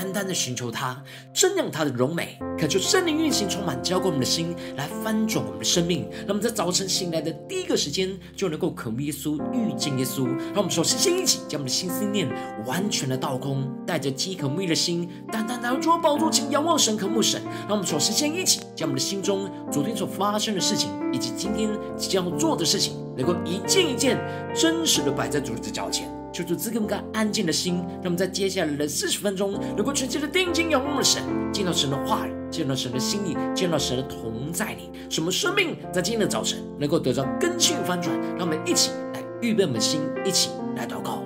[0.00, 1.04] 单单的寻求他，
[1.34, 6.08] 瞻仰他的荣美，恳求圣灵运行，充满浇灌我们的心，来翻转我们的生命。
[6.26, 10.24] 那么在早晨醒来的第一个时间，就能够渴慕耶稣，遇见耶稣。
[10.24, 12.26] 让我们首先先一起将我们的心思念
[12.64, 17.42] 完全的倒空，带着饥渴慕义的心，单单来到主的宝座前仰望神，渴慕神。
[17.68, 24.18] 让我们首先先一起将我们的心中昨天所发生的事情，以及今天即将要做的事情，能够一件一件
[24.54, 26.10] 真实的摆在主的脚前。
[26.32, 31.22] 求主赐给我们个安静的心，让我们在接下来的四十分钟，能够全心的定睛仰望的神，
[31.52, 38.14] 见到神的话语，见到神的心意，见到神的同在里，什么生命在今天的早晨能够得到根性翻转。
[38.36, 41.19] 让我们一起来预备我们的心，一起来祷告。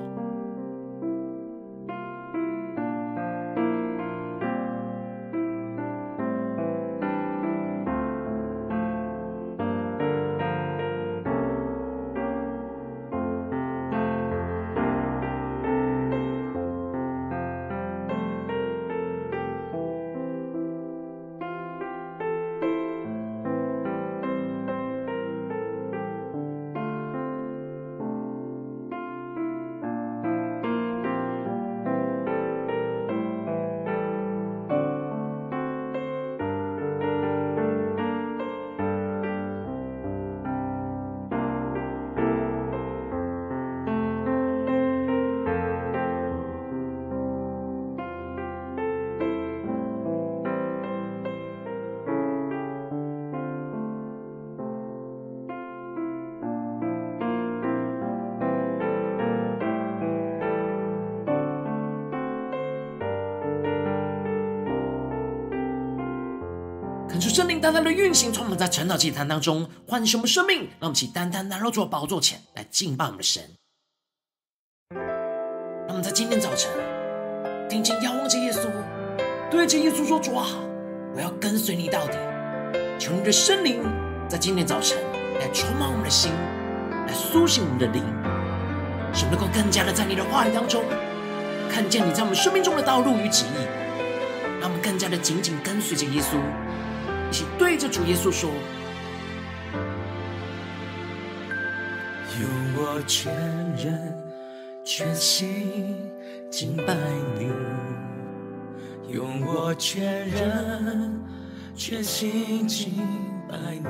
[67.35, 70.59] 圣灵单单的运行，充满在晨祷祭坛当中，唤醒我们生命。
[70.79, 73.43] 让我们起单单来到主的宝座前来敬拜我们的神。
[74.91, 76.71] 让我们在今天早晨，
[77.69, 78.69] 定睛仰望着耶稣，
[79.51, 80.47] 对着耶稣说：“主啊，
[81.17, 82.17] 我要跟随你到底。”
[83.01, 83.83] 求你的圣灵
[84.29, 84.97] 在今天早晨
[85.41, 86.31] 来充满我们的心，
[87.09, 88.01] 来苏醒我们的灵，
[89.13, 90.85] 使能够更加的在你的话语当中，
[91.69, 93.67] 看见你在我们生命中的道路与旨意，
[94.61, 96.39] 让我们更加的紧紧跟随着耶稣。
[97.59, 98.49] 对着主耶稣说
[102.39, 103.35] ：“用我全
[103.77, 104.15] 人
[104.85, 105.97] 全心
[106.51, 106.95] 敬拜
[107.39, 107.51] 你，
[109.13, 111.21] 用我全人
[111.75, 112.93] 全心敬
[113.49, 113.83] 拜你，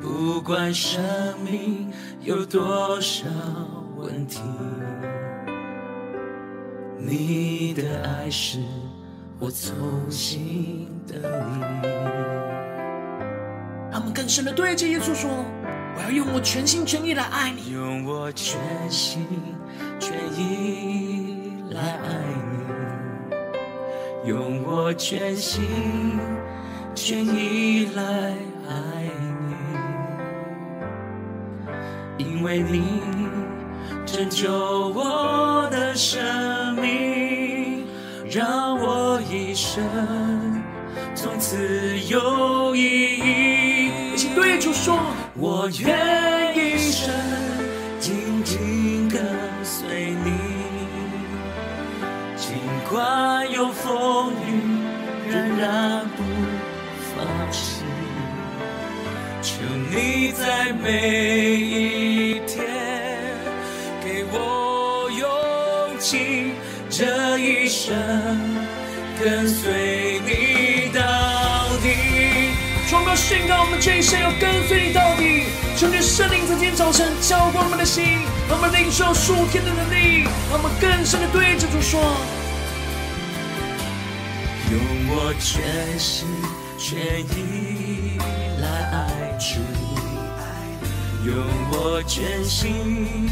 [0.00, 1.02] 不管生
[1.44, 1.92] 命
[2.22, 3.26] 有多少
[3.96, 4.40] 问题，
[6.98, 8.60] 你的爱是。”
[9.42, 9.74] 我从
[10.10, 11.86] 心等你，
[13.90, 15.30] 他们更深的对着耶稣说
[15.96, 19.26] ：“我要用我全心全意来爱你，用我全心
[19.98, 22.22] 全意来爱
[24.22, 25.62] 你，用我全心
[26.94, 28.02] 全意来
[28.68, 29.10] 爱
[32.18, 33.00] 你，因为你
[34.04, 37.19] 拯救我的生命，
[38.30, 39.84] 让我。”一生
[41.14, 43.90] 从此有意义。
[44.16, 44.98] 请对主说：
[45.36, 47.14] 我愿一生
[48.00, 49.22] 紧紧跟
[49.62, 50.32] 随你，
[52.36, 52.56] 尽
[52.90, 56.22] 管有风雨，仍然不
[57.14, 57.84] 放弃。
[59.42, 61.89] 求你在每一
[67.90, 68.38] 生。
[69.18, 71.02] 跟随你到
[71.82, 72.54] 底，
[72.86, 75.46] 宣告宣告，我们这一生要跟随你到底。
[75.76, 82.00] 求你圣灵在今天早晨浇灌我们的心，让我们领受属天的能力，让我们更深的对着主说：
[84.70, 86.28] 用我全心
[86.78, 88.18] 全意
[88.60, 89.60] 来爱主，
[91.26, 91.34] 用
[91.72, 93.28] 我全心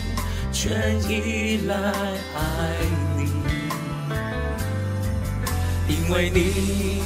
[0.52, 2.38] 全意来爱
[2.80, 3.07] 你。
[6.10, 7.02] 为你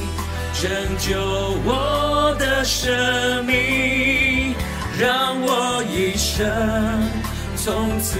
[0.53, 1.19] 拯救
[1.65, 4.55] 我的生命，
[4.97, 6.47] 让我一生
[7.55, 8.17] 从此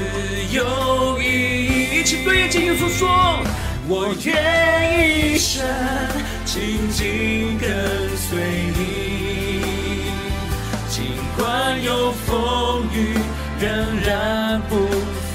[0.51, 1.99] 有意义。
[1.99, 3.07] 一起对着耶稣说：
[3.87, 5.65] 我愿一生
[6.43, 7.69] 紧紧跟
[8.17, 8.37] 随
[8.77, 8.81] 你，
[10.89, 11.03] 尽
[11.37, 13.17] 管有风雨，
[13.59, 13.69] 仍
[14.05, 14.75] 然不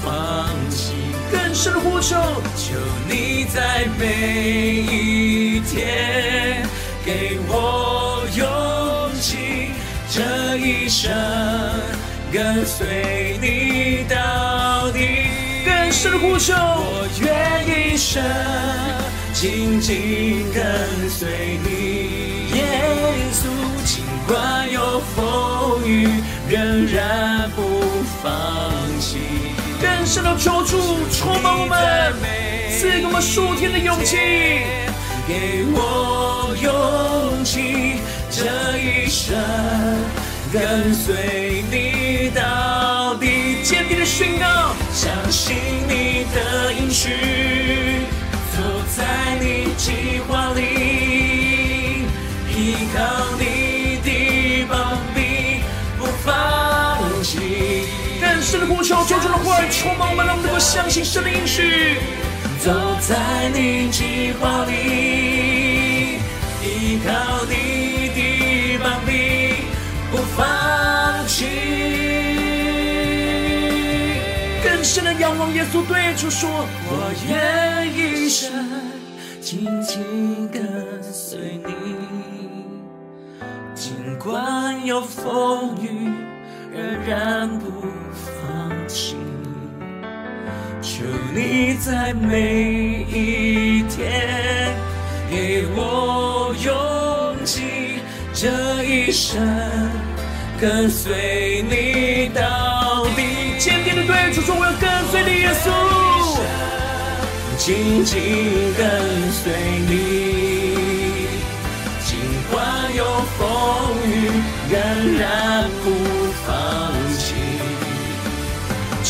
[0.03, 0.93] 放弃。
[1.31, 2.15] 更深的呼求，
[2.55, 2.75] 求
[3.07, 4.05] 你在每
[4.81, 6.63] 一天
[7.03, 9.71] 给我勇气，
[10.09, 11.11] 这一生
[12.31, 15.27] 跟随你到底。
[15.65, 18.23] 更深的呼求，我愿一生
[19.33, 22.61] 紧紧跟随你，耶
[23.33, 23.47] 稣。
[23.85, 26.07] 尽管有风雨，
[26.47, 27.81] 仍然不
[28.21, 28.68] 放
[29.99, 30.05] 弃。
[30.05, 30.77] 更深的求主
[31.11, 31.77] 充满我们，
[32.71, 34.15] 赐给我们数天的勇气，
[35.27, 37.99] 给我勇气，
[38.31, 39.35] 这一生
[40.53, 43.61] 跟随你到底。
[43.61, 45.57] 坚定的宣告，相信
[45.89, 47.09] 你的应许，
[48.55, 48.61] 走
[48.95, 52.05] 在你计划里，
[52.55, 53.03] 依靠
[53.37, 53.58] 你
[58.49, 61.99] 更深的呼求，求主的话语充满我们，让我们能够相信神的应许。
[62.59, 66.17] 走在你计划里，
[66.65, 69.53] 依靠你的膀臂，
[70.09, 71.45] 不放弃。
[74.63, 76.49] 更深的仰望耶稣，对主说：
[76.87, 78.51] 我愿一生
[79.39, 81.71] 紧紧跟随你，
[83.75, 86.09] 尽管有风雨，
[86.79, 87.65] 仍然不
[88.23, 89.17] 放弃。
[90.81, 91.03] 求
[91.35, 94.73] 你在每一天
[95.29, 97.99] 给我勇气，
[98.33, 98.47] 这
[98.83, 99.37] 一生
[100.59, 103.57] 跟随你到底。
[103.57, 105.65] 坚定的对主说：我要跟随你，耶稣。
[107.57, 108.15] 紧紧
[108.77, 108.87] 跟
[109.31, 109.51] 随
[109.89, 109.91] 你，
[112.05, 112.17] 尽
[112.49, 112.55] 管
[112.95, 113.03] 有
[113.37, 113.37] 风
[114.07, 114.31] 雨，
[114.71, 114.73] 仍
[115.19, 116.18] 然不。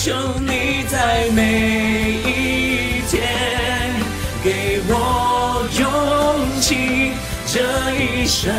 [0.01, 3.21] 求你在每一天
[4.41, 7.11] 给我勇气，
[7.45, 7.59] 这
[7.95, 8.49] 一生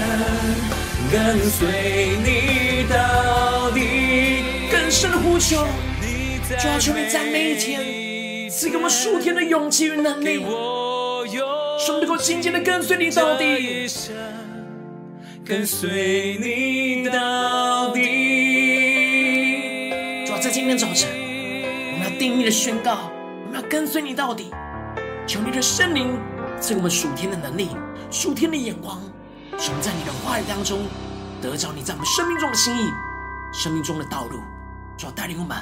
[1.11, 3.81] 跟随你到底。
[4.71, 5.67] 更深的呼求，
[6.63, 13.89] 就要求你在每一天赐给我们数天的勇气与能力，使我们能够紧紧的跟随你到底，
[15.43, 18.03] 跟随你到底。
[20.27, 21.20] 主要在今天早晨。
[22.21, 23.11] 定义的宣告，
[23.47, 24.51] 我们要跟随你到底。
[25.27, 26.21] 求你的圣灵
[26.61, 27.71] 赐给我们属天的能力、
[28.11, 29.01] 属天的眼光，
[29.59, 30.81] 使我们在你的话语当中
[31.41, 32.91] 得着你在我们生命中的心意、
[33.55, 34.39] 生命中的道路。
[34.99, 35.57] 主要带领我们，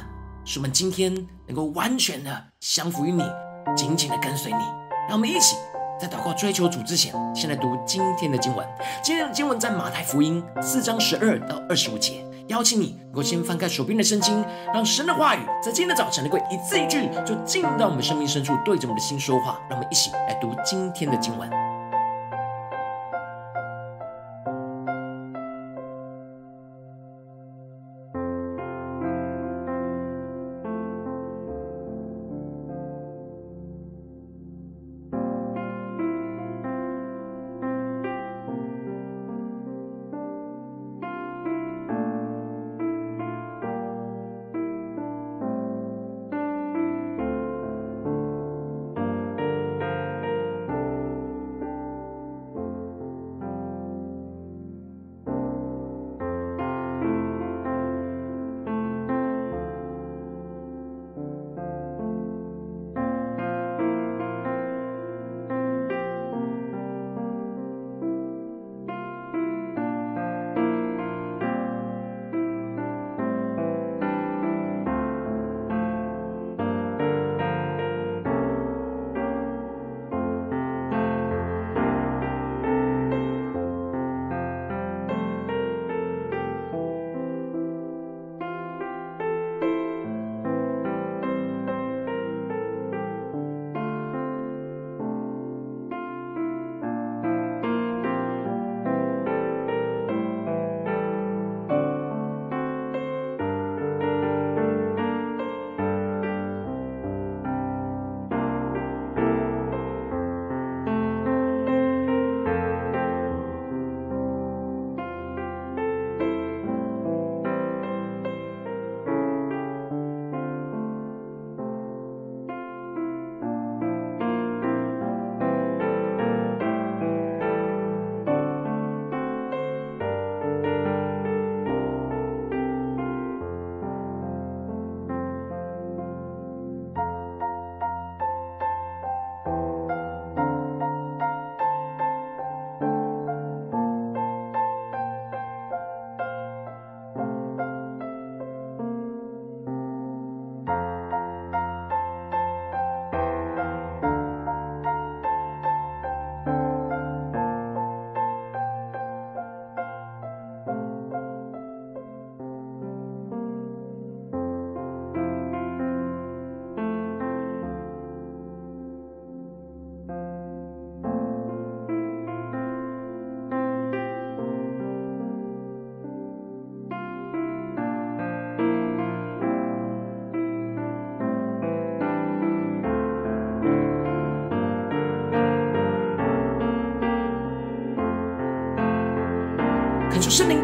[0.44, 1.14] 使我们今天
[1.46, 3.22] 能够完全的降服于你，
[3.76, 4.58] 紧紧的跟随你。
[5.08, 5.54] 让我们一起
[5.96, 8.66] 在祷告追求主之前，先来读今天的经文。
[9.00, 12.27] 今天的经文在马太福音四章十二到二十五节。
[12.48, 19.58] 邀请你能够先翻开手边的圣经，让神的话语在今天的早晨能够一字一句就进入到我们生命深处，对着我们的心说话。
[19.68, 21.67] 让我们一起来读今天的经文。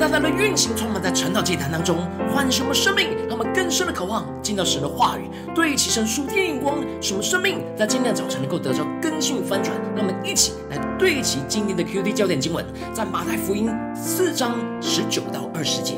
[0.05, 1.97] 大大的运行，充满在晨祷祭坛当中，
[2.31, 9.75] 唤醒我们生命，让我们更深的渴望进到神的话语，对齐神属天眼光，使我们生命在今天早晨能够得到更新翻转。
[9.97, 15.95] 让我们一起来对齐今天的 QD 焦点经文，在马太福音四章十九到二十节，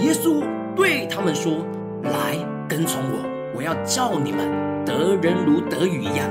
[0.00, 0.42] 耶稣
[0.74, 1.64] 对他们说
[2.02, 2.36] ：“来
[2.68, 4.50] 跟从我，我要叫你们
[4.84, 6.28] 得人如得鱼一样。”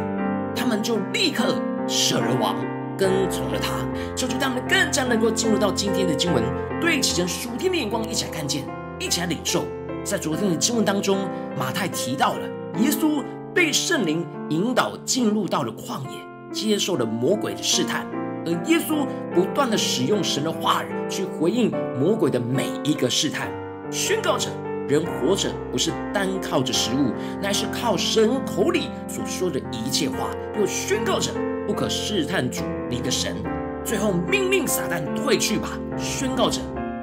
[0.53, 1.55] 他们就立刻
[1.87, 2.57] 舍了网。
[2.97, 3.85] 跟从了他，
[4.15, 6.43] 求主让我们更加能够进入到今天的经文，
[6.79, 8.63] 对齐神属天的眼光，一起来看见，
[8.99, 9.65] 一起来领受。
[10.03, 11.17] 在昨天的经文当中，
[11.57, 12.41] 马太提到了
[12.79, 13.23] 耶稣
[13.53, 16.19] 被圣灵引导进入到了旷野，
[16.51, 18.05] 接受了魔鬼的试探，
[18.45, 23.49] 而耶稣不断的使用神的话语去回应魔鬼的每一个试探，
[23.89, 24.49] 宣告着
[24.87, 27.11] 人活着不是单靠着食物，
[27.41, 31.31] 乃是靠神口里所说的一切话，又宣告着。
[31.65, 33.37] 不可试探主你的神，
[33.85, 36.59] 最后命令撒旦退去吧，宣告着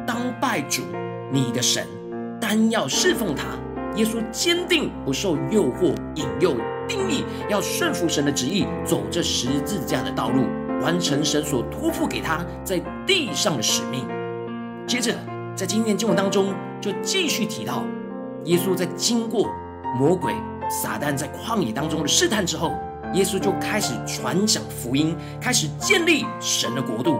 [0.07, 0.83] 当拜主
[1.33, 1.87] 你的神，
[2.39, 3.47] 单要侍奉他。
[3.97, 6.55] 耶稣坚定不受诱惑引诱，
[6.87, 10.45] 定义要顺服神的旨意，走这十字架的道路，
[10.83, 14.07] 完成神所托付给他在地上的使命。
[14.87, 15.15] 接着，
[15.57, 17.85] 在今天经文当中，就继续提到
[18.45, 19.49] 耶稣在经过
[19.99, 20.35] 魔鬼
[20.71, 22.73] 撒旦在旷野当中的试探之后。
[23.13, 27.19] 耶稣就开始传讲福音，开始建立神的国度。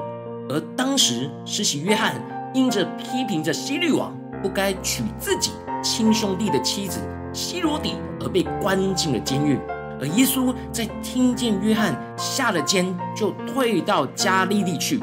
[0.49, 2.15] 而当时施洗约翰
[2.55, 5.51] 因着批评着希律王不该娶自己
[5.83, 7.01] 亲兄弟的妻子
[7.33, 9.59] 希罗底，而被关进了监狱。
[10.01, 15.01] 而耶稣在听见约翰下了监，就退到加利利去。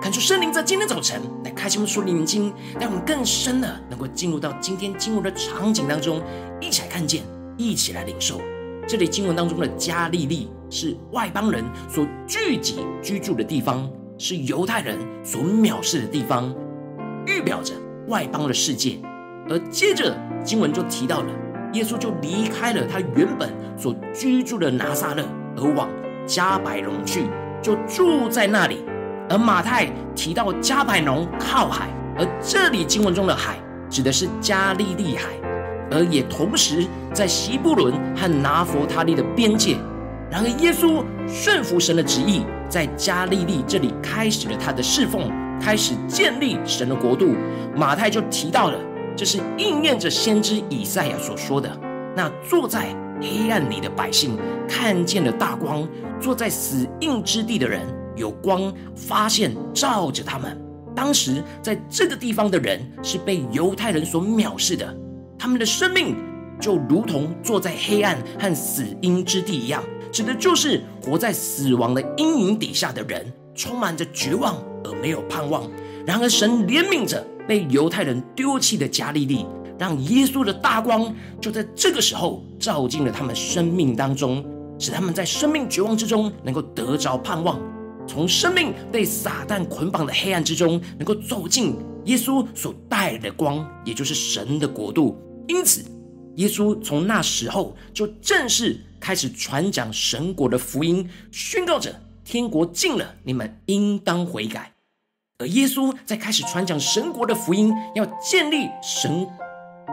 [0.00, 6.22] 恳求圣灵在今天早晨来开启我们属灵眼睛，让我们更深的能够进入到今天经文的场景当中，
[6.58, 7.22] 一起来看见，
[7.58, 8.40] 一起来领受。
[8.88, 16.50] 这里经文当中的加利利是外邦人所聚集居住的地方，是犹太人所藐视的地方，
[17.26, 17.74] 预表着
[18.08, 18.98] 外邦的世界。
[19.50, 21.28] 而接着经文就提到了，
[21.74, 25.22] 耶稣就离开了他原本所居住的拿撒勒，
[25.58, 25.90] 而往
[26.26, 27.24] 加百隆去，
[27.60, 28.78] 就住在那里。
[29.30, 33.56] 而马太提到加百农靠海，而这里经文中的海
[33.88, 35.28] 指的是加利利海。
[35.92, 39.76] 而也同时在西布伦和拿弗他利的边界。
[40.30, 45.28] 然而，耶稣顺服神的旨意，在加利利这里开始了他的侍奉，
[45.60, 47.34] 开始建立神的国度。
[47.76, 48.78] 马太就提到了，
[49.16, 51.68] 这是应验着先知以赛亚所说的
[52.16, 55.88] ：“那坐在黑暗里的百姓看见了大光，
[56.20, 57.80] 坐在死荫之地的人
[58.20, 60.56] 有光发现照着他们。”
[60.94, 64.96] 当时在这个地方的人是被犹太人所藐视的。
[65.38, 66.14] 他们的生命
[66.60, 73.24] 就如同坐在黑暗和死荫之地一样，指的就是活在死亡的阴影底下的人，
[73.54, 75.62] 充满着绝望而没有盼望。
[76.06, 79.46] 然而，神怜悯着被犹太人丢弃的加利利，
[79.78, 84.44] 让耶稣的大光就在这个时候照进了他们生命当中，
[84.78, 87.58] 使他们在生命绝望之中能够得着盼望，
[88.06, 91.76] 从生命被撒旦捆绑的黑暗之中，能够走进
[92.06, 95.16] 耶稣所带来的光，也就是神的国度。
[95.46, 95.84] 因此，
[96.36, 104.72] 耶稣从那时候就正式开始传讲神国的福音，宣告着天国近了，你们应当悔改。
[105.38, 109.26] 而耶稣在开始传讲神国的福音，要建立神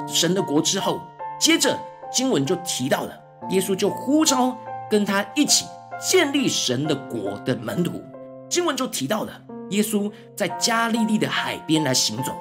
[0.08, 1.00] 神的国之后，
[1.40, 1.80] 接着
[2.12, 3.18] 经文就提到了，
[3.50, 4.58] 耶稣就呼召
[4.90, 5.66] 跟他一起
[6.00, 8.02] 建立神的国的门徒。
[8.50, 12.32] 经文就提到了耶稣在加利利的海边来行走。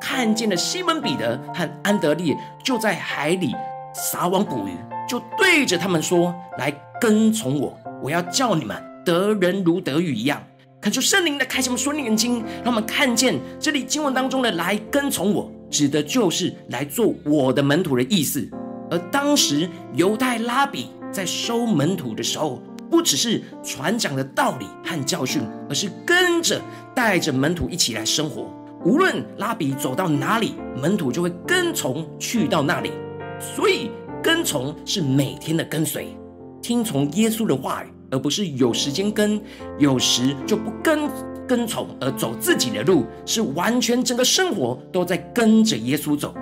[0.00, 3.52] 看见了西门彼得和安德烈就在海里
[3.92, 4.76] 撒网捕鱼，
[5.08, 10.40] 就对着他们说：“来跟从我，我要叫你们得人如得鱼一样。”
[10.80, 18.48] 恳求圣灵的开启我们属灵眼睛，让我们看见这里经文当中的“来跟从我”，指的就是来做我的门徒的意思。
[18.88, 26.60] 而当时犹太拉比在收门徒的时候，不只是传讲的道理和教训，而是跟着
[26.94, 28.52] 带着门徒一起来生活。
[28.84, 32.92] 无论拉比走到哪里，门徒就会跟从去到那里。
[33.40, 33.90] 所以
[34.22, 36.16] 跟从是每天的跟随，
[36.62, 39.40] 听从耶稣的话语，而不是有时间跟，
[39.78, 41.08] 有时就不跟
[41.46, 46.34] 跟从而走自己的路，是完全整个生活都在跟着耶稣走。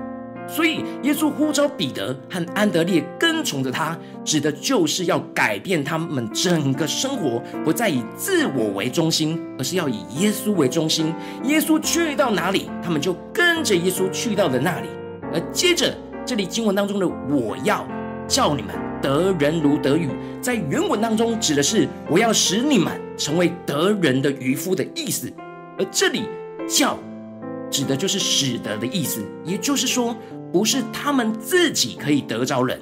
[0.49, 11.13] 所以，耶稣呼召彼得和安德烈跟从着他，指的就是要改变他们整个生活，不再以自我为中心，而是要以耶稣为中心。
[11.45, 14.89] 耶稣去到哪里，他们就跟着耶稣去到了那里。
[15.33, 15.93] 而接着，
[16.25, 17.87] 这里经文当中的“我要
[18.29, 20.09] 叫你们得人如得鱼”，
[20.41, 25.33] 在原文当中指的是我要使你们成为得人的渔夫的意思。
[25.77, 26.23] 而这里
[26.69, 26.97] “叫”
[27.69, 30.17] 指的就是使得的意思，也就是说，
[30.57, 32.81] 不是他们自己可以得着人，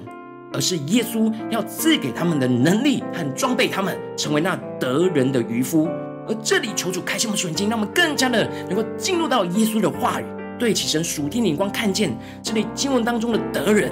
[0.53, 5.89] 而是耶稣要赐给他们的能力和装备他们，成为那得人的渔夫。
[6.29, 10.25] 而这里求主开启我们属灵经，让我们更加的能够进入到耶稣的话语，
[10.57, 13.91] 对齐神属天眼光，看见这里经文当中的得人，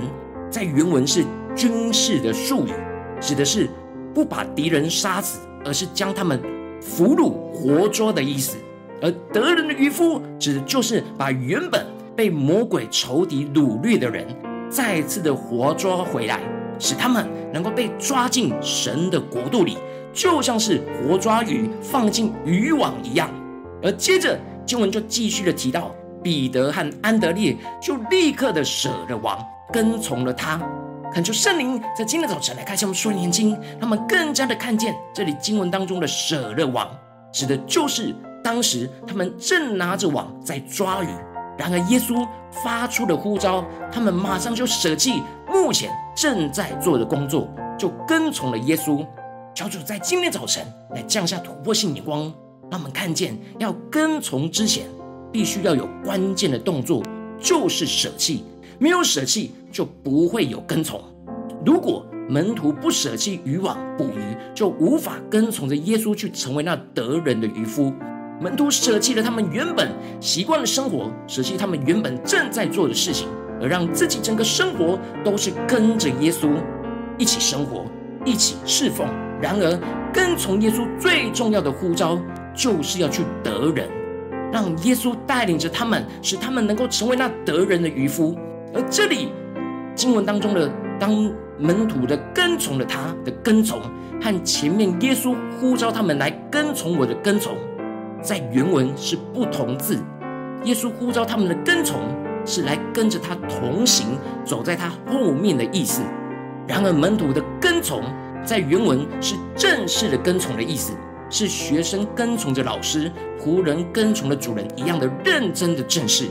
[0.49, 1.25] 在原文是
[1.57, 2.71] 军事的术语，
[3.21, 3.69] 指的是
[4.15, 6.41] 不把敌人杀死，而是将他们
[6.81, 8.57] 俘虏活捉的意思。
[9.01, 11.85] 而得人的渔夫，指的就是把原本
[12.17, 14.27] 被魔鬼仇敌掳掠的人，
[14.69, 16.41] 再次的活捉回来，
[16.79, 19.77] 使他们能够被抓进神的国度里。
[20.15, 23.31] 就像是活抓鱼放进渔网一样，
[23.83, 25.91] 而接着经文就继续的提到，
[26.23, 29.39] 彼得和安德烈就立刻的舍了网，
[29.73, 30.61] 跟从了他。
[31.15, 36.87] 恳求圣灵在今天早晨来开启我们双眼睛，他们更加的看见这里经文当中的舍了网，
[37.33, 41.09] 指的就是当时他们正拿着网在抓鱼，
[41.59, 42.27] 然而耶稣
[42.65, 49.07] 发出的呼召，他们马上就舍弃目前正在做的工作，就跟从了耶稣。
[49.55, 52.33] 求主在今天早晨来降下突破性眼光，
[52.71, 54.87] 让我们看见要跟从之前，
[55.31, 57.03] 必须要有关键的动作，
[57.39, 58.45] 就是舍弃。
[58.79, 61.01] 没有舍弃，就不会有跟从。
[61.65, 67.93] 如果门徒不舍弃渔网捕鱼，就无法跟从着耶稣去成为那得人的渔夫。
[68.43, 73.29] 门徒舍弃了他们原本习惯的生活，舍弃他们原本正在做的事情，
[73.61, 76.49] 而让自己整个生活都是跟着耶稣
[77.17, 77.87] 一起生活，
[78.25, 79.07] 一起侍奉。
[79.41, 79.79] 然而，
[80.13, 82.21] 跟从耶稣最重要的呼召，
[82.53, 83.89] 就是要去得人，
[84.53, 88.37] 让耶稣带领着他们，使他们能够成为那得人的渔夫。
[88.75, 89.29] 而这里
[89.95, 93.81] 经文当中的当门徒的跟从了他的跟从，
[94.21, 97.57] 和前面耶稣呼召他们来跟从我的跟从，
[98.23, 99.99] 在原文是不同字。
[100.65, 102.01] 耶稣呼召他们的跟从，
[102.47, 106.03] 是来跟着他同行，走在他后面的意思。
[106.67, 108.03] 然而门徒的跟从。
[108.45, 110.93] 在原文是正式的跟从的意思，
[111.31, 113.09] 是学生跟从着老师，
[113.41, 116.27] 仆人跟从了主人一样的认真的正式。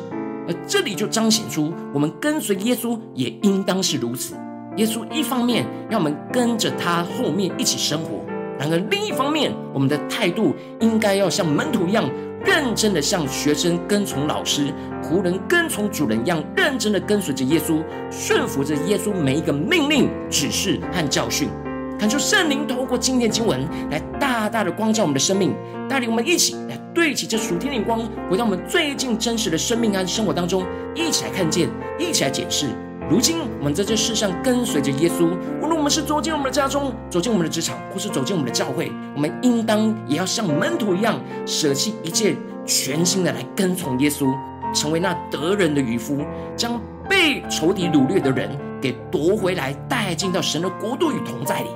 [0.46, 4.36] 而这里就彰显出，我们跟随耶稣也应当是如此。
[4.76, 8.21] 耶稣一方面让我们跟着他后面一起生活，
[8.62, 12.08] 然而另一方面，我们的态度应该要像门徒一样，
[12.46, 14.72] 认真的像学生跟从老师，
[15.02, 21.50] 仆人跟从主人一样，认真的跟随着耶稣，顺服着耶稣每一个命令、指示和教训。
[21.98, 25.56] 恳求圣灵透过今天经文来大大的光照我们的生命，
[25.90, 32.68] 带领我们一起来对齐这属天的光，回到我们最近真实的生命和生活当中，一起来看见，一起来检视。
[33.12, 35.28] 如今我们在这世上跟随着耶稣，
[35.62, 44.34] 无论我们是走进我们的家中，走进我们的职场，或是走进我们的教会，我们应当也要像门徒一样，舍弃一切，全心的来跟从耶稣，
[44.74, 46.24] 成为那得人的渔夫，
[46.56, 51.70] 将被仇敌掳掠的人给夺回来，带进到神的国度与同在里。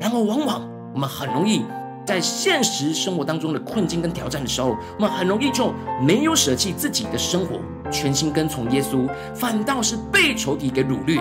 [0.00, 1.64] 然而，往往我们很容易
[2.06, 7.60] 在现实生活当中的困境跟挑战的时候，我们很容易就没有舍弃自己的生活，
[7.90, 11.20] 全心跟从耶稣，反倒是被仇敌给掳掠，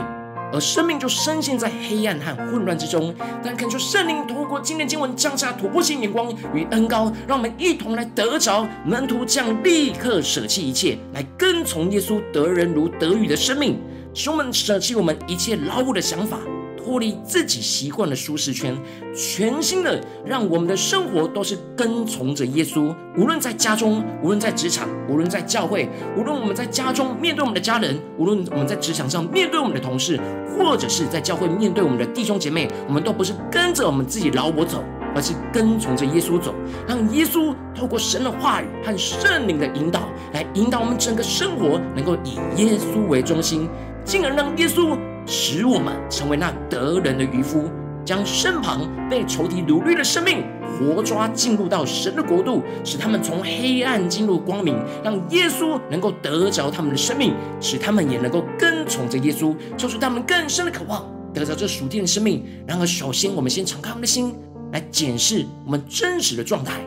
[0.52, 3.14] 而生命就深陷在黑暗和混乱之中。
[3.44, 13.80] 但恳求圣灵透过今天经文降下突破性眼光与恩膏，让我们一同来得着门徒这样立刻舍弃一切，来跟从耶稣得人如得鱼的生命，
[14.16, 16.40] 使我们舍弃我们一切老我的想法。
[16.90, 18.76] 脱离自己习惯的舒适圈，
[19.16, 22.92] 全新的让我们的生活都是跟从着耶稣。
[23.16, 30.20] 无论在家中，无论在职场，无论在教会，无论我们在家中面对我们的家人，无论我们在职场上面对我们的同事，
[30.58, 36.56] 或者是在教会面对我们的弟兄姐妹，我们都不是跟着我们自己老我走，而是跟从着耶稣走。
[36.88, 43.70] 让耶稣透过神的话语和圣灵的引导，来引导我们整个生活，能够以耶稣为中心，
[44.04, 44.98] 进而让耶稣。
[45.32, 47.70] 使我们成为那得人的渔夫，
[48.04, 50.44] 将身旁被仇敌掳掠的生命
[50.80, 62.44] 活抓进入到神的国度，使他们从黑暗进入光明，让耶稣能够得着他们的生命，使他们也能够跟从着耶稣，做出他们更深的渴望，得着这属天的生命。
[62.66, 64.34] 然而，首先我们先敞开我们的心，
[64.72, 66.82] 来检视我们真实的状态。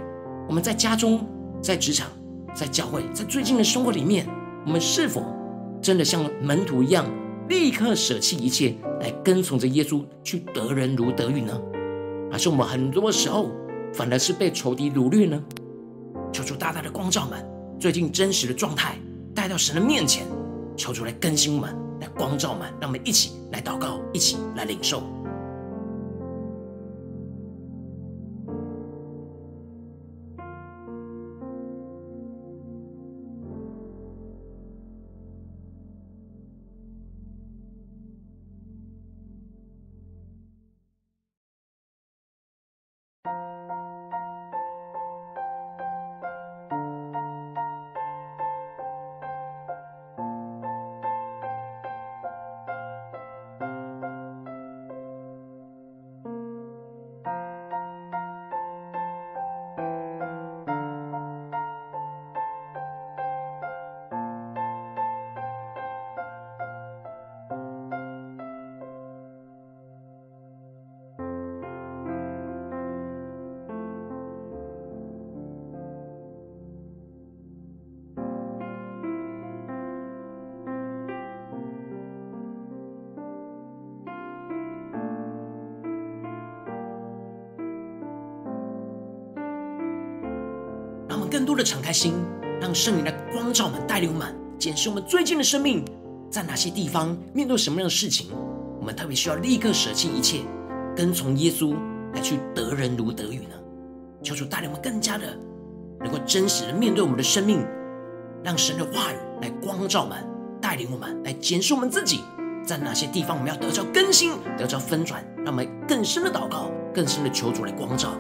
[0.48, 1.24] 我们在家中、
[1.61, 2.09] 在职场、
[2.52, 4.26] 在教会、在最近的生活里面，
[4.66, 5.22] 我们是否
[5.81, 7.07] 真的像门徒一样？
[7.52, 11.60] 立刻舍弃一切，来跟从着耶稣去得人如得玉呢？
[12.30, 13.50] 还是我们很多时候
[13.92, 15.38] 反而是被仇敌掳掠呢？
[16.32, 17.46] 求主大大的光照们，
[17.78, 18.96] 最近真实的状态
[19.34, 20.26] 带到神的面前，
[20.78, 25.02] 求主来更新我们，来光照们，让我们一起来祷告，一起来领受。
[91.32, 92.12] 更多的敞开心，
[92.60, 95.82] 让圣灵来光照我们，带领我们检视我们最近的生命，
[96.30, 98.26] 在哪些地方面对什么样的事情，
[98.78, 100.42] 我们特别需要立刻舍弃一切，
[100.94, 101.74] 跟从耶稣
[102.12, 103.54] 来去得人如得鱼呢？
[104.22, 105.34] 求主带领我们更加的
[106.00, 107.64] 能够真实的面对我们的生命，
[108.44, 110.22] 让神的话语来光照我们，
[110.60, 112.20] 带领我们来检视我们自己，
[112.62, 118.10] 在哪些地方我们要得着更新，得着翻转，让我们更深的祷告，更深的求主来光照。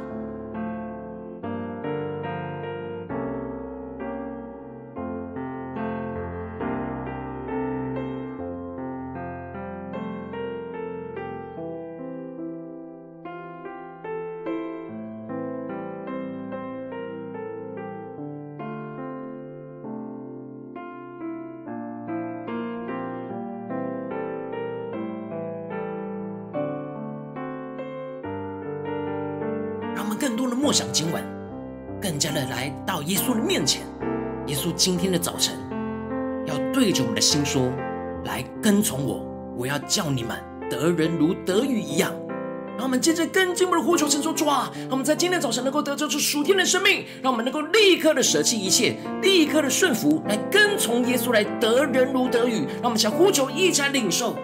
[30.72, 31.22] 想经文，
[32.00, 33.82] 更加的来到耶稣的面前。
[34.46, 35.54] 耶稣今天的早晨
[36.46, 37.70] 要对着我们的心说
[38.24, 39.24] ：“来跟从我，
[39.56, 40.36] 我要叫你们
[40.68, 42.12] 得人如得鱼一样。”
[42.74, 54.34] 让我们接着更进一步的呼求神说：“主啊，让我们在今天早晨能够得着这属天的生命，让我们能够立刻的舍弃一切，立刻的顺服，来跟从耶稣，来得人如得鱼。”让我们想呼求，一起来领受。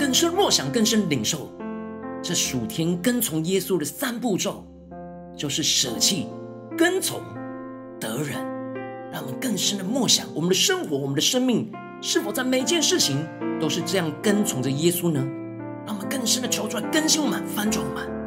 [0.00, 1.52] 更深若想，更深领受
[2.22, 4.64] 这属天跟从耶稣的三步骤，
[5.36, 6.26] 就是舍弃、
[6.74, 7.20] 跟从、
[8.00, 8.38] 得人。
[9.12, 13.28] 让我们更深的默想，我们的生活、我们的生命，是否在每件事情
[13.60, 15.22] 都是这样跟从着耶稣呢？
[15.86, 18.19] 让我们更深的求出来更新我们、翻转我们。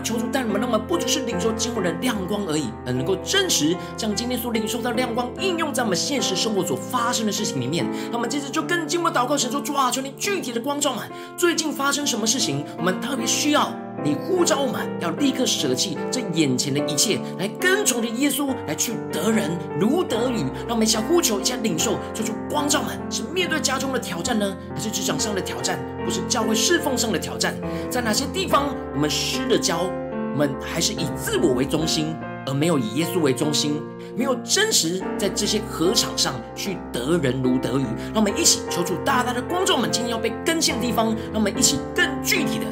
[0.00, 7.84] 求主带领我们，让我们不只是领受经文的亮光而已，而能够真实将今天所领受到的亮光应用在我们现实生活所发生的事情里面。
[8.12, 11.04] 那么这次就更进一步祷告神说：主啊，求你具体的光照们，
[11.36, 13.72] 最近发生什么事情，我们特别需要。
[14.04, 20.40] 你呼召我们要立刻舍弃这眼前的一切，来跟从着耶稣，来去得人如得鱼。
[20.66, 27.54] 让我们想呼求一下领受，求主光照们，是面对家中的挑战呢，还是职场上的挑战，不是教会侍奉上的挑战？
[27.88, 29.90] 在哪些地方我们失了焦？
[30.34, 32.14] 我们还是以自我为中心，
[32.46, 33.82] 而没有以耶稣为中心，
[34.14, 37.84] 没有真实在这些合场上去得人如得鱼。
[38.12, 42.66] 让我们一起求主大大的光照们，今天要被更新的地方，让我们一起更具体的。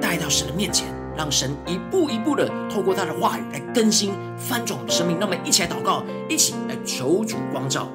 [0.00, 0.86] 带到神的面前，
[1.20, 5.18] 让神一步一步的透过他的话语来更新翻转我们的生命。
[5.20, 7.86] 那么一起来祷告，一起来求主光照。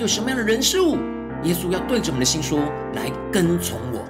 [0.00, 0.96] 对什么样的人事物，
[1.42, 2.58] 耶稣要对着我们的心说
[2.96, 4.00] ：“来跟从我。”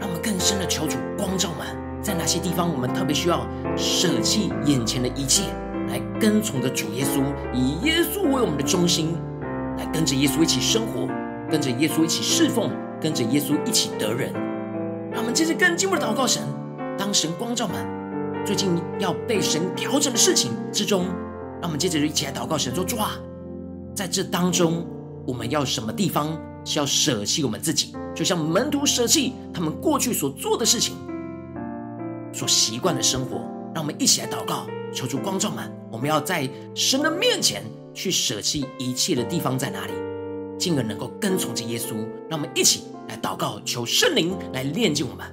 [0.00, 5.42] 让我们更深的求主光照我们，在哪些地方我们特别需要舍弃眼前的一切，
[5.90, 9.14] 来跟从着主耶稣，以耶稣为我们的中心，
[9.76, 11.06] 来跟着耶稣一起生活，
[11.50, 14.32] 跟着耶稣一起侍奉，跟着耶稣一起得人。
[15.12, 16.42] 让我们接着更进一步的祷告神，
[16.96, 17.86] 当神光照我们。
[18.46, 21.04] 最近要被神调整的事情之中，
[21.60, 23.20] 让我们接着一起来祷告神说：主啊，
[23.96, 24.86] 在这当中，
[25.26, 30.94] 我们要什么地方是要舍弃我们自己，就像门徒舍弃他们过去所做的事情、
[32.30, 33.38] 所习惯的生活。
[33.74, 39.92] 让我们一起来祷告，求主光照们，我们要在神的面前去舍弃一切的地方在哪里，
[40.58, 41.94] 进而能够跟从着耶稣。
[42.28, 45.26] 让我们一起来祷告，求圣灵来炼净我们。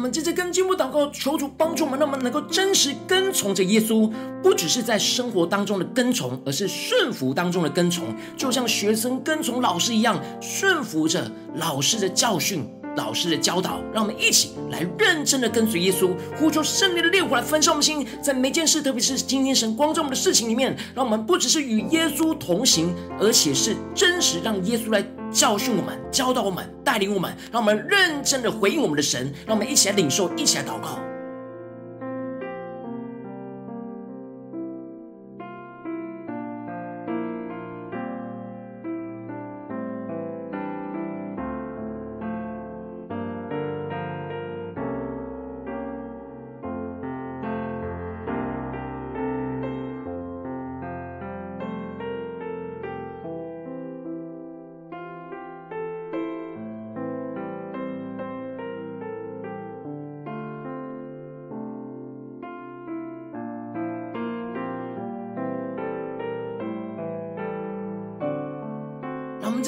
[0.00, 4.10] 我们接着跟进步祷告，求主帮助我们，让我们能够真实跟从着耶稣，
[4.42, 13.78] 不只是在生活当中的跟从，而是顺服当中的跟从，就像学生跟从老师一样，顺服着老师的教训、老师的教导。
[13.92, 25.04] 让我们一起来认真的跟随耶稣，呼求圣灵的烈火来焚烧我们心，在每件事，特别是今天神光照我们的事情里面，让我们不只是与耶稣同行，而且是真实让耶稣来。
[25.32, 30.98] 教训我们，教导我们，带领我们，让我们认真的回应我们的神，让我们一起来领受，一起来祷告。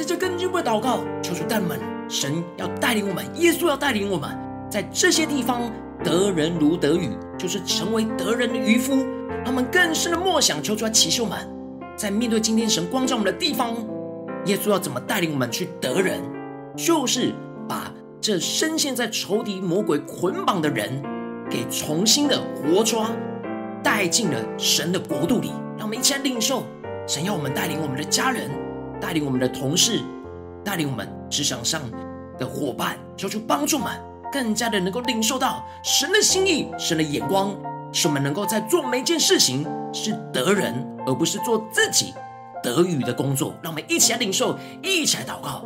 [0.02, 4.36] 在这更进一步祷告，求主带领们，神要带领我们，耶稣要带领我们，
[4.68, 5.70] 在这些地方
[6.02, 8.96] 得人如得鱼，就是成为得人的渔夫。
[9.44, 11.38] 让我们更深的默想，求主来启示我们，
[11.96, 13.76] 在面对今天神光照我们的地方，
[14.46, 16.20] 耶稣要怎么带领我们去得人？
[16.76, 17.32] 就是
[17.68, 17.88] 把
[18.20, 21.00] 这深陷在仇敌魔鬼捆绑的人，
[21.48, 23.08] 给重新的活抓，
[23.84, 25.52] 带进了神的国度里。
[25.78, 26.64] 让我们一起来领受，
[27.06, 28.50] 神要我们带领我们的家人。
[29.02, 30.00] 带领我们的同事，
[30.64, 31.82] 带领我们职场上
[32.38, 33.90] 的伙伴，求主帮助们，
[34.30, 37.52] 更加的能够领受到神的心意、神的眼光，
[37.92, 42.14] 使我们能够在做每一件事情是得人，而不是做自己
[42.62, 43.52] 得与的工作。
[43.60, 45.64] 让我们一起来领受，一起来祷告。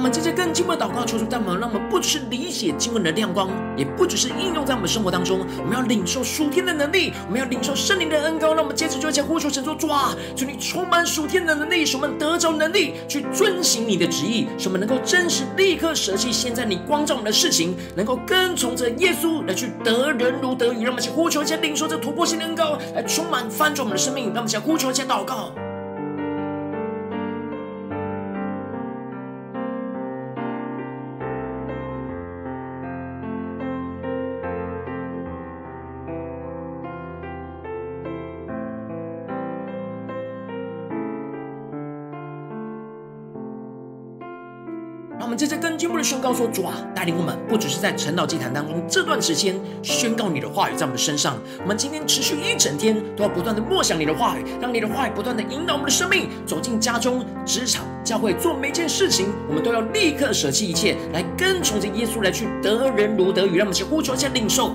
[0.00, 5.46] 我们接着更进一步祷告，求主带我们，让我们不只是理解经文的亮光，也不只是应用在我们生活当中。
[5.58, 8.54] 我们要领受属天的能力，我们要领受圣灵的恩膏。
[8.54, 20.84] 让我们接着就将呼求神说：主啊，求你充满属天的能力，使我们得着能力去遵行你的旨意，使我们能够真实立刻舍弃现在你光照我们的事情，能够跟从着耶稣来去得人如得鱼。
[20.84, 24.28] 让我们先呼求，先领受这突破性的恩膏，来充满翻转我们的生命。
[24.28, 25.52] 让我们先呼求，先祷告。
[45.80, 63.56] 进一步的宣告说：主啊，带领我们不只是在晨祷祭坛当中这段时间宣告你的话语在我们的身上，我们今天持续一整天都要不断的默想你的话语，让你的话语不断的引导我们的生命走进家中、职场、教会，做每件事情，我们都要立刻舍弃一切，来跟从着耶稣来去得人如得鱼。
[63.56, 64.74] 让我们先呼求，先领受。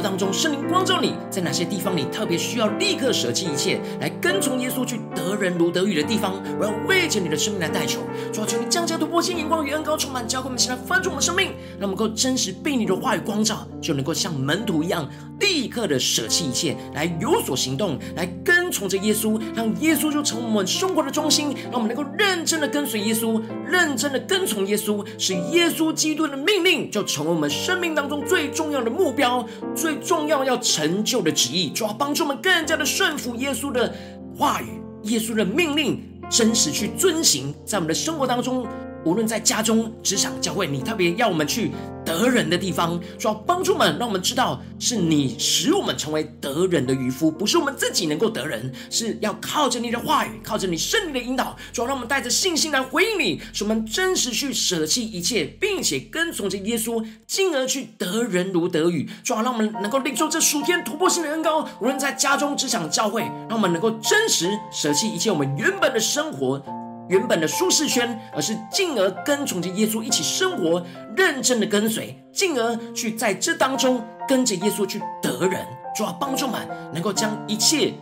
[0.00, 6.34] 点在祷告当中，圣灵光照你在哪些地方，你特别需要立刻舍弃一切，来跟从耶稣去得人如得鱼的地方。
[6.58, 15.08] 我要为着你的生命来代求，主啊，求你降下突破性眼光与恩膏，充满教会我们，现在翻转我们的生命，让我们能够真实被你的话语光照，就能够像门徒一样，
[15.40, 33.94] 立刻的舍弃一切，来有所行动，来跟从着耶稣，让耶稣就成为我们生活的中心，让我们能够认真的跟随耶稣，认真的跟从耶稣，使耶稣基督的命令就成为我们生命当中最重要的目标，最重要要成就的旨意，就要帮助我们更加的顺服耶稣的
[34.36, 38.66] 话语，耶稣的命令，真实去遵行，在我们的生活当中。
[39.04, 41.70] 无论在家中、职场、教会，你特别要我们去
[42.04, 59.08] 得人的地方，主要帮助们，让我们知道是你使我们成为得人的渔夫，不是我们自己能够得人，是要靠着你的话语，靠着你圣灵的引导，主要让我们带着信心来回应你，使我们真实去舍弃一切，并且跟从着耶稣，进而去得人如得鱼。
[59.24, 66.62] 主要让我们能够领受这数天突破性的恩膏，无论在家中、职场、教会，让我们能够真实舍弃一切我们原本的生活。
[67.10, 70.82] 原本的舒适圈，而是进而跟从着耶稣一起生活，
[71.16, 77.92] 认真的跟随，进而去在这当中跟着耶稣去得人，主要帮助们能够将一切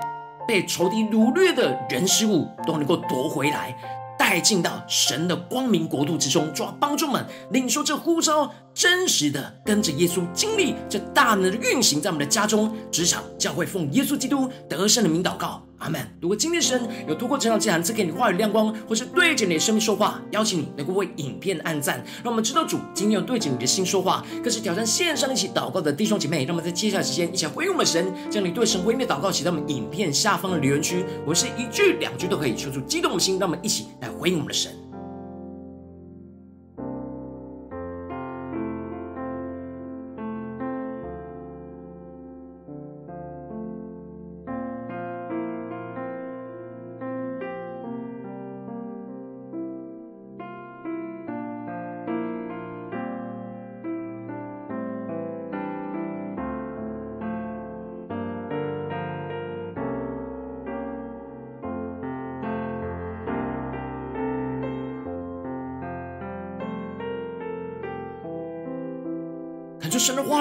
[0.46, 3.74] 被仇敌掳掠的人事物都能够夺回来。
[4.18, 16.00] 带进到神的光明国度之中，主要帮助们领受这呼召，真实的跟着耶稣经历这大能的运行，在我们的家中、职场、教会，奉耶稣基督得胜的名祷告，阿门。
[16.20, 24.22] 如果今天神有透过这场祭坛赐给你话语亮光，或是对着你的生命说话，邀请你能够为影片按赞，让我们知道主今天有对着你的心说话。
[24.42, 34.08] 更是挑战线上一起祷告的弟兄姐妹，让我们在接下来时间一起回应我们的神，将你对神回应的祷告写在我们影片下方的留言区，我是一句两句都可以说出激动的心，让我们一起来。
[34.18, 34.87] 回应我们的神。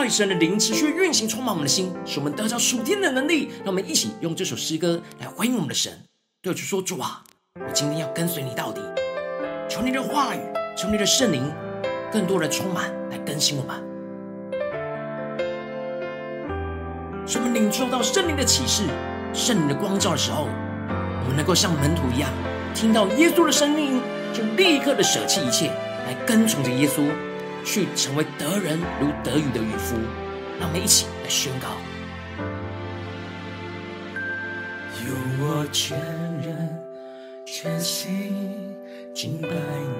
[0.09, 3.49] 神的、灵持续运行，充满我们的心，使我们得着属天的能力。
[3.59, 5.91] 让我们一起用这首诗歌来回应我们的神，
[6.41, 7.23] 对主说：“主啊，
[7.55, 8.81] 我今天要跟随你到底。
[9.69, 10.39] 求你的话语，
[10.77, 11.43] 求你的圣灵，
[12.11, 13.75] 更多的充满来更新我们。
[17.25, 18.83] 使我们领受到圣灵的启示、
[19.33, 22.29] 圣灵的光照的时候，我们能够像门徒一样，
[22.73, 24.01] 听到耶稣的声音，
[24.33, 25.67] 就立刻的舍弃一切，
[26.05, 27.03] 来跟从着耶稣。”
[27.67, 29.97] 去成为得人如得鱼的渔夫，
[30.57, 31.67] 让我们一起来宣告。
[35.05, 35.11] 用
[35.41, 35.99] 我全
[36.41, 36.79] 人
[37.45, 38.73] 全心
[39.13, 39.49] 敬拜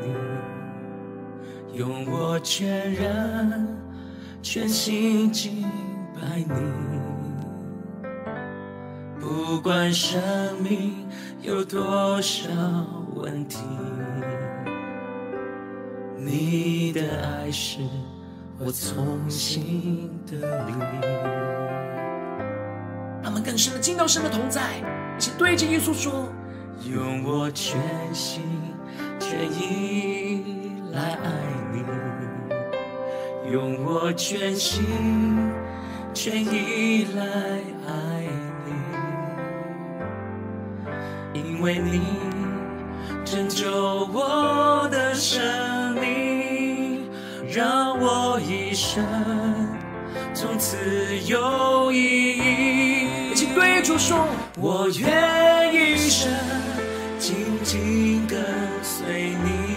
[0.02, 3.68] 你，用我全人
[4.42, 5.62] 全心敬
[6.16, 6.56] 拜你。
[9.20, 10.22] 不管生
[10.64, 11.06] 命
[11.42, 12.50] 有多少
[13.14, 13.58] 问题，
[16.20, 17.80] 你的爱是
[18.60, 20.74] 我从心得力。
[23.22, 24.62] 让我们更深的进到神的同在，
[25.18, 26.28] 一起对着耶稣说：
[26.90, 27.80] 用我全
[28.14, 28.42] 心
[29.20, 30.44] 全意
[30.92, 31.30] 来爱
[31.72, 31.84] 你，
[33.52, 34.84] 用我全心
[36.14, 37.22] 全意来
[37.88, 38.24] 爱
[41.34, 42.02] 你，因为你
[43.24, 43.70] 拯救
[44.14, 45.42] 我的生，
[47.58, 49.04] 让我一生
[50.32, 50.78] 从此
[51.26, 53.34] 有意义。
[53.34, 54.28] 请对主说：
[54.60, 56.32] 我愿一生
[57.18, 58.40] 紧紧跟
[58.84, 59.76] 随你，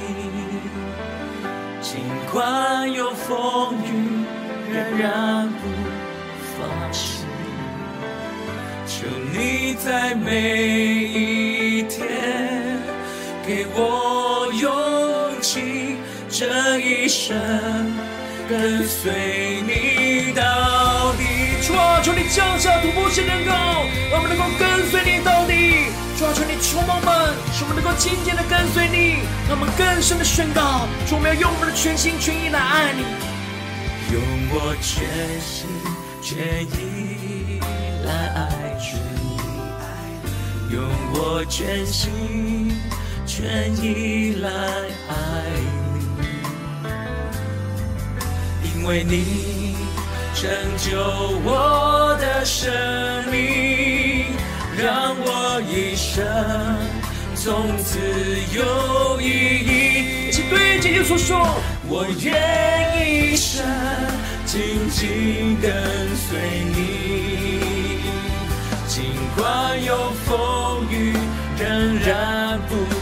[1.81, 4.27] 尽管有风雨，
[4.71, 5.67] 仍然不
[6.53, 7.25] 放弃。
[8.87, 10.53] 求你在每
[11.07, 12.79] 一天
[13.47, 13.81] 给我，
[16.41, 17.37] 这一生
[18.49, 21.23] 跟随你到底。
[21.61, 23.53] 主啊，求你降下突破性能够，
[24.11, 25.93] 我们能够跟随你到底。
[26.17, 29.21] 主啊，求你触摸我们，使我们能够紧紧的跟随你，
[29.51, 33.05] 让我们更深的宣告，主，我们要用我们的全心全意来爱你，
[34.15, 35.05] 用我全
[35.45, 35.69] 心
[36.23, 37.61] 全意
[38.07, 38.49] 来爱
[38.81, 38.97] 主，
[40.75, 42.73] 用我全心
[43.27, 45.13] 全意来爱
[48.81, 49.77] 因为你
[50.35, 50.99] 拯救
[51.45, 52.73] 我的生
[53.31, 54.25] 命，
[54.75, 56.25] 让我一生
[57.35, 57.99] 从此
[58.55, 60.29] 有意义。
[60.29, 61.47] 一起对着耶稣说：
[61.87, 63.63] 我愿一生
[64.47, 65.71] 紧紧跟
[66.17, 66.41] 随
[66.75, 68.01] 你，
[68.89, 71.13] 尽管有风雨，
[71.59, 73.00] 仍然不。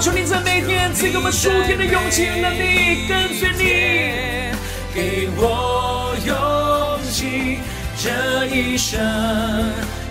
[0.00, 3.64] 求你在每天赐给我们数天的勇气和能力，跟随你。
[4.94, 6.34] 给我勇
[7.10, 7.58] 气，
[7.96, 9.00] 这一生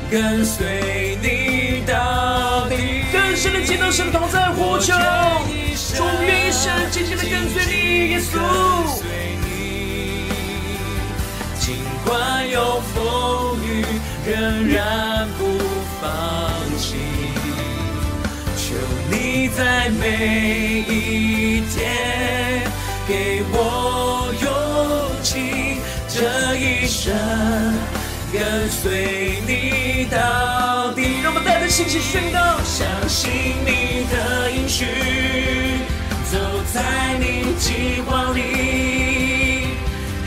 [0.10, 3.06] 跟随你到底。
[3.12, 4.94] 更深的见到神同在呼求，
[5.96, 8.40] 终愿一生紧紧的跟随你，耶稣。
[11.60, 13.84] 尽管有风雨，
[14.26, 15.58] 仍然不
[16.00, 16.10] 放
[19.56, 22.70] 在每一天
[23.08, 25.78] 给我勇气，
[26.10, 27.14] 这一生
[28.34, 31.22] 跟随你到底。
[31.24, 33.32] 让我们带着信心宣告：相信
[33.66, 34.86] 你的应许，
[36.30, 36.38] 走
[36.74, 36.82] 在
[37.18, 38.42] 你计划里，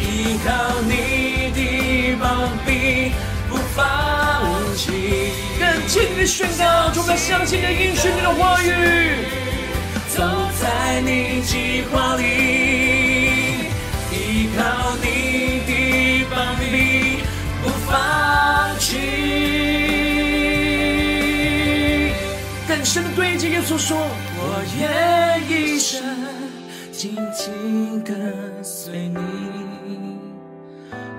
[0.01, 3.13] 依靠你的膀臂，
[3.51, 4.08] 不放。
[5.89, 9.25] 坚定的宣告，就该相信你的应许，你的话语。
[10.11, 10.23] 走
[10.61, 12.25] 在你计划里，
[14.13, 14.61] 依靠
[15.03, 17.23] 你的膀臂，
[17.63, 18.99] 不放弃。
[22.69, 23.97] 更深的对着耶稣说：
[24.37, 26.03] 我愿一生
[26.93, 29.19] 紧紧跟随你，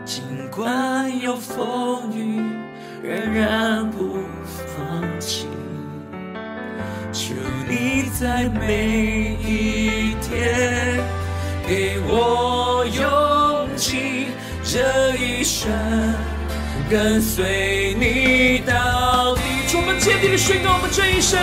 [0.06, 0.22] 尽
[0.56, 2.44] 管有风雨，
[3.02, 4.18] 仍然不
[4.76, 5.48] 放弃。
[7.12, 7.34] 求
[7.68, 11.02] 你在每一天
[11.68, 14.28] 给我勇气，
[14.64, 15.70] 这一生
[16.90, 19.42] 跟随你到底。
[19.72, 21.40] 我们坚定的宣告，我们这一生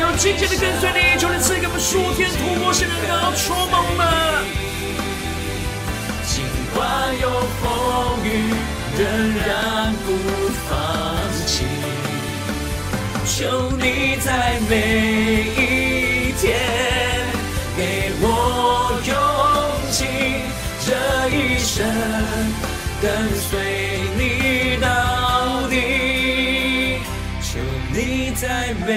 [0.00, 1.18] 要紧紧的跟随你。
[1.20, 4.02] 求你赐给我们属天突破性的能力，充满我们。
[6.26, 6.42] 尽
[6.74, 6.80] 管
[7.20, 7.30] 有
[7.60, 7.64] 风
[8.24, 8.28] 雨，
[8.98, 9.00] 仍
[9.46, 10.08] 然不
[10.68, 10.68] 放
[11.46, 11.64] 弃。
[13.26, 14.74] 求你在每
[15.56, 16.40] 一天
[17.76, 18.24] 给我
[19.06, 19.14] 勇
[19.90, 19.98] 气，
[20.84, 20.88] 这
[21.34, 21.86] 一生
[23.00, 23.48] 跟随
[24.18, 24.20] 你
[24.80, 24.86] 到
[25.68, 25.74] 底。
[27.40, 27.58] 求
[27.92, 28.90] 你在每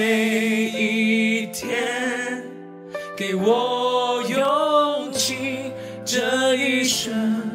[0.66, 2.42] 一天
[3.16, 5.72] 给我勇气，
[6.04, 7.53] 这一生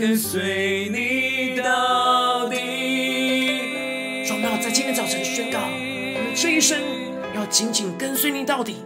[0.00, 2.56] 跟随你到底。
[4.24, 5.58] 让我在今天早晨宣告。
[5.60, 6.80] 我们这一生
[7.34, 8.76] 要紧紧跟随你到底，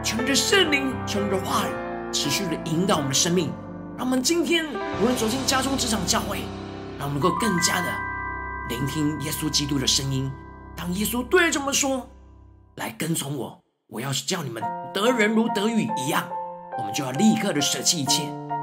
[0.00, 1.72] 求你的圣灵，求你的话语
[2.12, 3.50] 持续的引导我们的生命，
[3.98, 4.64] 让我们今天
[5.00, 6.38] 无论走进家中、职场、教会，
[7.00, 7.92] 让我们能够更加的
[8.68, 10.30] 聆听耶稣基督的声音。
[10.76, 12.08] 当耶稣对着我们说
[12.78, 14.62] ：“来跟从我，我要是叫你们
[14.94, 16.28] 得人如得鱼一样，
[16.78, 18.22] 我们就要立刻的舍弃一切，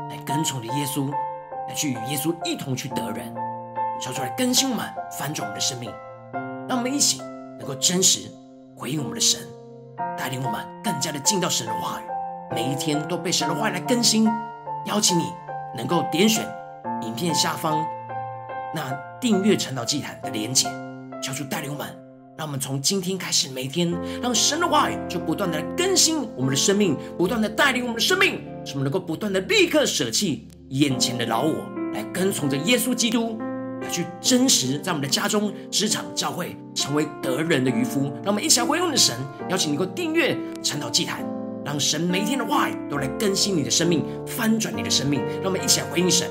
[0.10, 1.12] 来跟从着耶稣，
[1.68, 3.34] 来去与耶稣一同去得人，
[4.02, 4.86] 求主来更新我们，
[5.18, 5.92] 翻转我们的生命，
[6.68, 7.20] 让我们一起
[7.60, 8.30] 能够真实
[8.76, 9.42] 回应我们的神，
[10.18, 14.28] 带领我们更加的进到神的话语，每一天都被神的话语来更新。
[14.86, 15.34] 邀请你
[15.76, 16.48] 能够点选
[17.02, 17.86] 影片下方
[18.74, 18.90] 那
[19.20, 20.70] 订阅晨祷祭坛的连结，
[21.22, 21.88] 求主带领我们，
[22.38, 33.38] 让我们从今天开始，每天让神的话语就不断的更新我们的生命，不断的带领我们的生命，使我们能够不断的立刻舍弃眼前的老我，来跟从着耶稣基督。
[33.80, 38.12] 来去真实在我们的家中、职场、教会，成为得人的渔夫。
[38.24, 39.16] 让我们一起来回应的神，
[39.50, 41.24] 邀请你能够订阅晨祷祭坛，
[41.64, 45.22] 让神每一天的话语都来更新你的生命，翻转你的生命。
[45.36, 46.28] 让我们一起来回应神。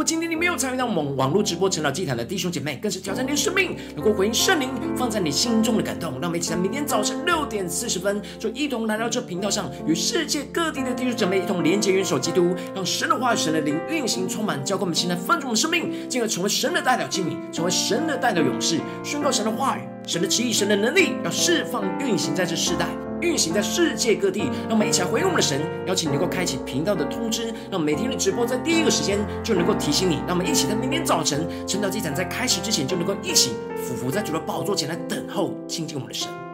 [0.00, 6.12] 如果今天你没有参与到我们网络直播晨祷祭坛的弟兄姐妹，更是挑战你的生命，能够回应圣灵放在你心中的感动。
[6.12, 22.86] 让我们一起在明天早晨六点四十分，就一同来到这频道上，与世界各地的弟兄姐妹一同连接、元首基督，让神的话语、神的灵运行、充满，教给我们现在翻转我们生命，进而成为神的代表器皿，成为神的代表勇士，宣告神的话语、神的旨意、神的能力，要释放、运行在这世代。
[23.20, 30.16] 运行在世界各地，让我们一起来回应我们的神，邀请你能够开启频道的通知，让每天的直播在第一个时间就能够提醒你。
[30.26, 36.49] 让我们一起在明天早晨晨祷祭坛在开始之前，就能够一起俯伏在主的宝座前来等候亲近我们的神。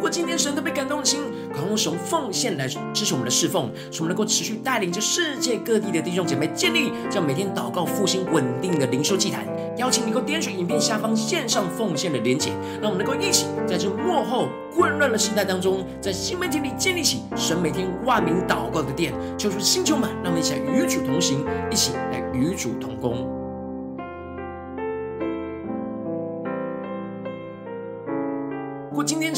[0.00, 1.20] 如果今天神特别感动的心，
[1.52, 9.46] 渴望用使用奉献来支持我们的侍奉，使我们能够持续带领着世界各地的弟兄姐妹建立这样每天祷告复兴稳定的灵修祭坛。
[9.76, 12.48] 邀请你能够点选影片下方线上奉献的连结，
[12.80, 19.12] 让我们能够一起在这幕后混乱的时代当中，在新媒体里建立起神每天万名祷告的殿。
[19.36, 23.39] 求主星球们，让我们一起来与主同行，一起来与主同工。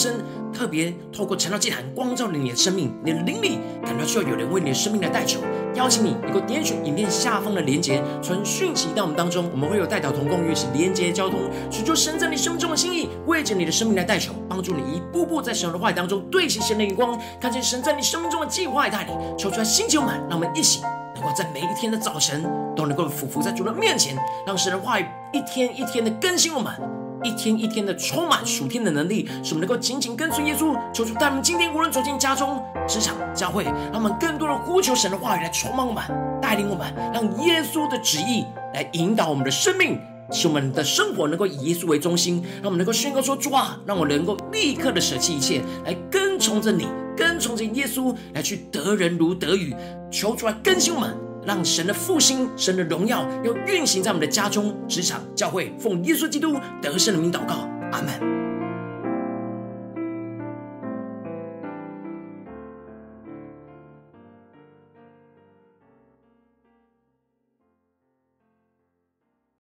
[0.02, 5.38] 如果今天神特别透过晨祷祭坛光照了你的生命，你的灵里感到需要有人为你的生命来代求。
[5.74, 11.40] 邀请你能够点选影片下方的连结，传讯息到我们当中，我们会有代表同工，与其连结交通，
[11.70, 19.16] 寻求神在你生命中的心意，为着你的生命来代求，帮助你一步步在神的话语当中对齐神的眼光，看见神在你生命中的计划带领。
[19.38, 20.82] 求出来，星球们，让我们一起
[21.14, 22.42] 能够在每一天的早晨
[22.76, 27.01] 都能够俯伏在主的面前，让神的话语一天一天的更新我们。
[27.22, 30.76] 一天一天的充满属天的能力，使我们能够紧紧跟随耶稣。
[30.92, 36.02] 求主带我们今天无论走进家中、职场、教会，让我们更多的呼求神的话语来充满我们，
[36.40, 38.44] 带领我们，让耶稣的旨意
[38.74, 39.98] 来引导我们的生命，
[40.30, 42.42] 使我们的生活能够以耶稣为中心。
[42.56, 49.74] 让我们能够宣告说：主啊，让我能够立刻的舍弃一切，来跟从着你，跟从着耶稣，来去得人如得鱼。
[50.10, 51.16] 求主来更新我们。
[51.44, 58.51] 让神的复兴、神的荣耀，要运行在我们的家中、职场、教会，奉耶稣基督得胜的名祷告，阿门。